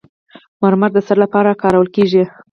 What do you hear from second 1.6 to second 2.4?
کارول کیږي؟